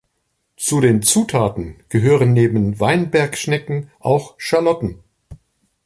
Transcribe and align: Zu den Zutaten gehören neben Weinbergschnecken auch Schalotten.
Zu 0.57 0.81
den 0.81 1.03
Zutaten 1.03 1.75
gehören 1.89 2.33
neben 2.33 2.79
Weinbergschnecken 2.79 3.91
auch 3.99 4.33
Schalotten. 4.39 5.03